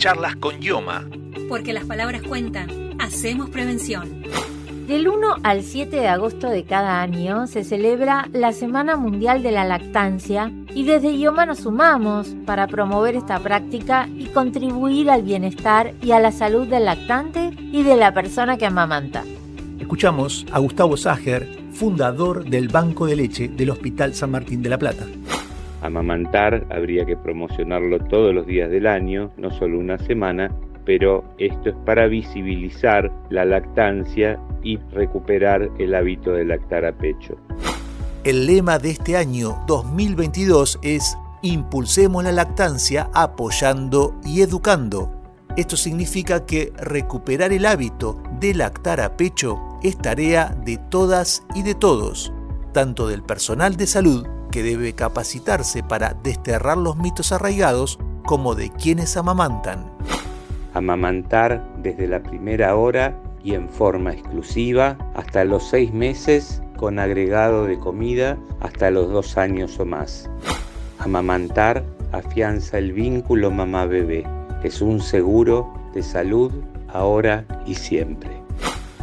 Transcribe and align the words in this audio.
Charlas 0.00 0.34
con 0.36 0.62
Yoma. 0.62 1.04
Porque 1.46 1.74
las 1.74 1.84
palabras 1.84 2.22
cuentan. 2.22 2.70
Hacemos 2.98 3.50
prevención. 3.50 4.22
Del 4.86 5.06
1 5.06 5.36
al 5.42 5.62
7 5.62 5.94
de 5.94 6.08
agosto 6.08 6.48
de 6.48 6.64
cada 6.64 7.02
año 7.02 7.46
se 7.46 7.64
celebra 7.64 8.26
la 8.32 8.54
Semana 8.54 8.96
Mundial 8.96 9.42
de 9.42 9.52
la 9.52 9.66
Lactancia 9.66 10.50
y 10.74 10.84
desde 10.84 11.12
IOMA 11.12 11.44
nos 11.44 11.58
sumamos 11.58 12.34
para 12.46 12.66
promover 12.66 13.14
esta 13.14 13.40
práctica 13.40 14.08
y 14.16 14.28
contribuir 14.28 15.10
al 15.10 15.22
bienestar 15.22 15.92
y 16.00 16.12
a 16.12 16.18
la 16.18 16.32
salud 16.32 16.66
del 16.66 16.86
lactante 16.86 17.50
y 17.60 17.82
de 17.82 17.96
la 17.96 18.14
persona 18.14 18.56
que 18.56 18.64
amamanta. 18.64 19.22
Escuchamos 19.78 20.46
a 20.50 20.60
Gustavo 20.60 20.96
Sager, 20.96 21.46
fundador 21.74 22.48
del 22.48 22.68
Banco 22.68 23.04
de 23.04 23.16
Leche 23.16 23.48
del 23.48 23.68
Hospital 23.68 24.14
San 24.14 24.30
Martín 24.30 24.62
de 24.62 24.70
la 24.70 24.78
Plata. 24.78 25.04
Amamantar 25.82 26.66
habría 26.70 27.06
que 27.06 27.16
promocionarlo 27.16 27.98
todos 28.00 28.34
los 28.34 28.46
días 28.46 28.70
del 28.70 28.86
año, 28.86 29.30
no 29.36 29.50
solo 29.50 29.78
una 29.78 29.98
semana, 29.98 30.50
pero 30.84 31.24
esto 31.38 31.70
es 31.70 31.74
para 31.86 32.06
visibilizar 32.06 33.10
la 33.30 33.44
lactancia 33.44 34.38
y 34.62 34.76
recuperar 34.92 35.70
el 35.78 35.94
hábito 35.94 36.32
de 36.32 36.44
lactar 36.44 36.84
a 36.84 36.92
pecho. 36.92 37.36
El 38.24 38.46
lema 38.46 38.78
de 38.78 38.90
este 38.90 39.16
año 39.16 39.62
2022 39.66 40.78
es 40.82 41.16
Impulsemos 41.42 42.22
la 42.22 42.32
lactancia 42.32 43.08
apoyando 43.14 44.14
y 44.26 44.42
educando. 44.42 45.10
Esto 45.56 45.76
significa 45.76 46.44
que 46.44 46.72
recuperar 46.76 47.52
el 47.52 47.64
hábito 47.64 48.22
de 48.38 48.52
lactar 48.54 49.00
a 49.00 49.16
pecho 49.16 49.58
es 49.82 49.96
tarea 49.96 50.54
de 50.64 50.76
todas 50.76 51.42
y 51.54 51.62
de 51.62 51.74
todos, 51.74 52.32
tanto 52.72 53.08
del 53.08 53.22
personal 53.22 53.76
de 53.76 53.86
salud 53.86 54.26
que 54.50 54.62
debe 54.62 54.92
capacitarse 54.92 55.82
para 55.82 56.14
desterrar 56.22 56.76
los 56.76 56.96
mitos 56.96 57.32
arraigados 57.32 57.98
como 58.24 58.54
de 58.54 58.70
quienes 58.70 59.16
amamantan. 59.16 59.86
Amamantar 60.74 61.64
desde 61.82 62.06
la 62.06 62.22
primera 62.22 62.76
hora 62.76 63.16
y 63.42 63.54
en 63.54 63.68
forma 63.68 64.12
exclusiva 64.12 64.96
hasta 65.14 65.44
los 65.44 65.68
seis 65.68 65.92
meses 65.92 66.62
con 66.76 66.98
agregado 66.98 67.66
de 67.66 67.78
comida 67.78 68.38
hasta 68.60 68.90
los 68.90 69.10
dos 69.10 69.36
años 69.36 69.78
o 69.80 69.86
más. 69.86 70.30
Amamantar 70.98 71.84
afianza 72.12 72.78
el 72.78 72.92
vínculo 72.92 73.50
mamá-bebé. 73.50 74.24
Es 74.62 74.80
un 74.80 75.00
seguro 75.00 75.72
de 75.94 76.02
salud 76.02 76.52
ahora 76.88 77.44
y 77.66 77.74
siempre. 77.74 78.30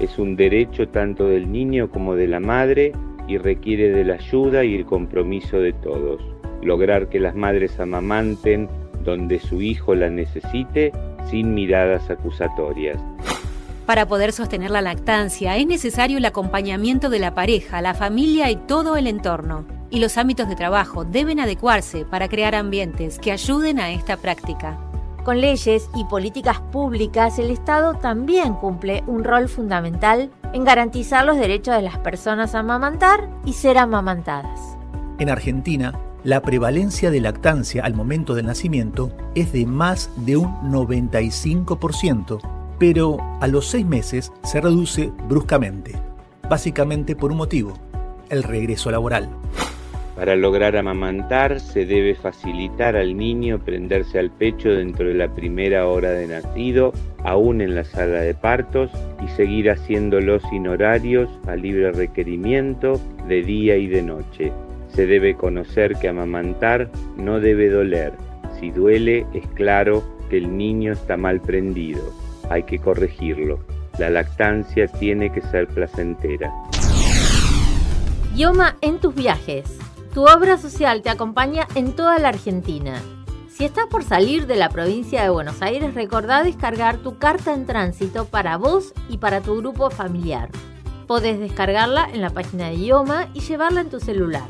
Es 0.00 0.18
un 0.18 0.36
derecho 0.36 0.88
tanto 0.88 1.26
del 1.28 1.50
niño 1.50 1.88
como 1.90 2.16
de 2.16 2.26
la 2.26 2.40
madre 2.40 2.92
y 3.26 3.38
requiere 3.38 3.90
de 3.90 4.04
la 4.04 4.14
ayuda 4.14 4.64
y 4.64 4.74
el 4.74 4.84
compromiso 4.84 5.58
de 5.58 5.72
todos. 5.72 6.20
Lograr 6.62 7.08
que 7.08 7.20
las 7.20 7.34
madres 7.34 7.78
amamanten 7.78 8.68
donde 9.04 9.38
su 9.38 9.60
hijo 9.60 9.94
la 9.94 10.10
necesite 10.10 10.92
sin 11.30 11.54
miradas 11.54 12.10
acusatorias. 12.10 13.00
Para 13.86 14.06
poder 14.06 14.32
sostener 14.32 14.70
la 14.70 14.80
lactancia 14.80 15.56
es 15.56 15.66
necesario 15.66 16.16
el 16.18 16.24
acompañamiento 16.24 17.10
de 17.10 17.18
la 17.18 17.34
pareja, 17.34 17.82
la 17.82 17.92
familia 17.92 18.50
y 18.50 18.56
todo 18.56 18.96
el 18.96 19.06
entorno. 19.06 19.66
Y 19.90 20.00
los 20.00 20.16
ámbitos 20.16 20.48
de 20.48 20.56
trabajo 20.56 21.04
deben 21.04 21.38
adecuarse 21.38 22.04
para 22.06 22.28
crear 22.28 22.54
ambientes 22.54 23.18
que 23.18 23.30
ayuden 23.30 23.78
a 23.78 23.92
esta 23.92 24.16
práctica. 24.16 24.78
Con 25.24 25.40
leyes 25.40 25.88
y 25.94 26.04
políticas 26.04 26.60
públicas, 26.60 27.38
el 27.38 27.50
Estado 27.50 27.94
también 27.94 28.52
cumple 28.52 29.02
un 29.06 29.24
rol 29.24 29.48
fundamental 29.48 30.30
en 30.52 30.64
garantizar 30.64 31.24
los 31.24 31.38
derechos 31.38 31.74
de 31.74 31.80
las 31.80 31.96
personas 31.98 32.54
a 32.54 32.58
amamantar 32.58 33.30
y 33.46 33.54
ser 33.54 33.78
amamantadas. 33.78 34.60
En 35.18 35.30
Argentina, 35.30 35.98
la 36.24 36.42
prevalencia 36.42 37.10
de 37.10 37.22
lactancia 37.22 37.84
al 37.84 37.94
momento 37.94 38.34
del 38.34 38.44
nacimiento 38.44 39.16
es 39.34 39.50
de 39.52 39.64
más 39.64 40.10
de 40.26 40.36
un 40.36 40.54
95%, 40.70 42.40
pero 42.78 43.16
a 43.40 43.46
los 43.46 43.66
seis 43.66 43.86
meses 43.86 44.30
se 44.42 44.60
reduce 44.60 45.10
bruscamente, 45.26 45.94
básicamente 46.50 47.16
por 47.16 47.30
un 47.30 47.38
motivo, 47.38 47.72
el 48.28 48.42
regreso 48.42 48.90
laboral. 48.90 49.30
Para 50.16 50.36
lograr 50.36 50.76
amamantar 50.76 51.58
se 51.58 51.86
debe 51.86 52.14
facilitar 52.14 52.94
al 52.94 53.16
niño 53.16 53.58
prenderse 53.58 54.18
al 54.18 54.30
pecho 54.30 54.70
dentro 54.70 55.08
de 55.08 55.14
la 55.14 55.34
primera 55.34 55.88
hora 55.88 56.10
de 56.10 56.28
nacido, 56.28 56.92
aún 57.24 57.60
en 57.60 57.74
la 57.74 57.82
sala 57.82 58.20
de 58.20 58.34
partos, 58.34 58.90
y 59.24 59.28
seguir 59.28 59.70
haciéndolo 59.70 60.38
sin 60.50 60.68
horarios, 60.68 61.28
a 61.48 61.56
libre 61.56 61.90
requerimiento, 61.90 63.00
de 63.26 63.42
día 63.42 63.76
y 63.76 63.88
de 63.88 64.02
noche. 64.02 64.52
Se 64.88 65.06
debe 65.06 65.34
conocer 65.34 65.96
que 65.96 66.08
amamantar 66.08 66.88
no 67.16 67.40
debe 67.40 67.68
doler. 67.68 68.12
Si 68.60 68.70
duele, 68.70 69.26
es 69.34 69.46
claro 69.54 70.04
que 70.30 70.38
el 70.38 70.56
niño 70.56 70.92
está 70.92 71.16
mal 71.16 71.40
prendido. 71.40 72.02
Hay 72.50 72.62
que 72.62 72.78
corregirlo. 72.78 73.58
La 73.98 74.10
lactancia 74.10 74.86
tiene 74.86 75.32
que 75.32 75.40
ser 75.40 75.66
placentera. 75.66 76.52
En 78.80 78.98
tus 78.98 79.14
viajes. 79.14 79.78
Tu 80.14 80.22
obra 80.22 80.56
social 80.58 81.02
te 81.02 81.10
acompaña 81.10 81.66
en 81.74 81.96
toda 81.96 82.20
la 82.20 82.28
Argentina. 82.28 83.02
Si 83.48 83.64
estás 83.64 83.88
por 83.88 84.04
salir 84.04 84.46
de 84.46 84.54
la 84.54 84.68
provincia 84.68 85.24
de 85.24 85.28
Buenos 85.28 85.60
Aires, 85.60 85.92
recordá 85.94 86.44
descargar 86.44 86.98
tu 86.98 87.18
carta 87.18 87.52
en 87.52 87.66
tránsito 87.66 88.26
para 88.26 88.56
vos 88.56 88.92
y 89.08 89.18
para 89.18 89.40
tu 89.40 89.56
grupo 89.56 89.90
familiar. 89.90 90.50
Podés 91.08 91.40
descargarla 91.40 92.08
en 92.12 92.20
la 92.20 92.30
página 92.30 92.68
de 92.68 92.76
Ioma 92.76 93.26
y 93.34 93.40
llevarla 93.40 93.80
en 93.80 93.90
tu 93.90 93.98
celular. 93.98 94.46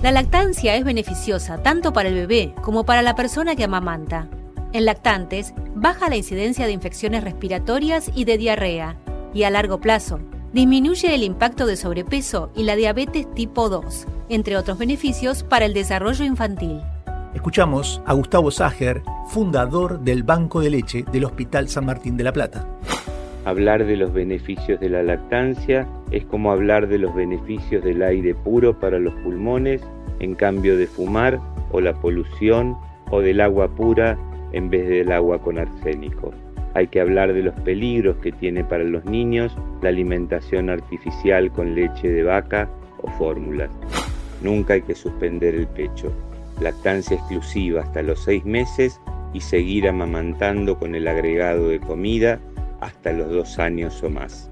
La 0.01 0.11
lactancia 0.11 0.77
es 0.77 0.85
beneficiosa 0.85 1.61
tanto 1.61 1.91
para 1.91 2.07
el 2.07 2.15
bebé 2.15 2.55
como 2.61 2.85
para 2.85 3.01
la 3.01 3.15
persona 3.15 3.57
que 3.57 3.65
amamanta. 3.65 4.29
En 4.73 4.85
lactantes, 4.85 5.53
baja 5.75 6.09
la 6.09 6.15
incidencia 6.15 6.65
de 6.65 6.71
infecciones 6.71 7.23
respiratorias 7.23 8.11
y 8.15 8.25
de 8.25 8.39
diarrea, 8.39 8.97
y 9.31 9.43
a 9.43 9.51
largo 9.51 9.79
plazo, 9.79 10.19
disminuye 10.51 11.13
el 11.13 11.21
impacto 11.21 11.67
de 11.67 11.75
sobrepeso 11.75 12.51
y 12.55 12.63
la 12.63 12.75
diabetes 12.75 13.31
tipo 13.35 13.69
2, 13.69 14.07
entre 14.29 14.57
otros 14.57 14.79
beneficios 14.79 15.43
para 15.43 15.65
el 15.65 15.75
desarrollo 15.75 16.25
infantil. 16.25 16.81
Escuchamos 17.35 18.01
a 18.07 18.13
Gustavo 18.13 18.49
Sager, 18.49 19.03
fundador 19.27 19.99
del 19.99 20.23
Banco 20.23 20.59
de 20.59 20.71
Leche 20.71 21.05
del 21.11 21.25
Hospital 21.25 21.69
San 21.69 21.85
Martín 21.85 22.17
de 22.17 22.23
la 22.23 22.33
Plata. 22.33 22.67
Hablar 23.45 23.85
de 23.85 23.95
los 23.95 24.11
beneficios 24.11 24.79
de 24.79 24.89
la 24.89 25.03
lactancia 25.03 25.87
es 26.09 26.25
como 26.25 26.51
hablar 26.51 26.87
de 26.87 26.97
los 26.97 27.13
beneficios 27.13 27.83
del 27.83 28.01
aire 28.01 28.33
puro 28.33 28.79
para 28.79 28.97
los 28.97 29.13
pulmones 29.21 29.81
en 30.19 30.33
cambio 30.33 30.77
de 30.77 30.87
fumar 30.87 31.39
o 31.71 31.79
la 31.79 31.93
polución 31.93 32.75
o 33.11 33.19
del 33.19 33.39
agua 33.39 33.67
pura 33.67 34.17
en 34.53 34.69
vez 34.69 34.87
del 34.87 35.11
agua 35.11 35.39
con 35.39 35.57
arsénico. 35.57 36.31
Hay 36.75 36.87
que 36.87 37.01
hablar 37.01 37.33
de 37.33 37.43
los 37.43 37.53
peligros 37.61 38.17
que 38.17 38.31
tiene 38.31 38.63
para 38.63 38.83
los 38.83 39.05
niños 39.05 39.55
la 39.81 39.89
alimentación 39.89 40.69
artificial 40.69 41.51
con 41.51 41.75
leche 41.75 42.07
de 42.07 42.23
vaca 42.23 42.69
o 43.01 43.11
fórmulas. 43.11 43.69
Nunca 44.41 44.73
hay 44.73 44.81
que 44.81 44.95
suspender 44.95 45.53
el 45.53 45.67
pecho. 45.67 46.11
Lactancia 46.59 47.17
exclusiva 47.17 47.81
hasta 47.81 48.01
los 48.01 48.23
seis 48.23 48.43
meses 48.45 48.99
y 49.33 49.41
seguir 49.41 49.87
amamantando 49.87 50.77
con 50.77 50.95
el 50.95 51.07
agregado 51.07 51.69
de 51.69 51.79
comida 51.79 52.39
hasta 52.79 53.11
los 53.11 53.29
dos 53.29 53.59
años 53.59 54.01
o 54.03 54.09
más. 54.09 54.49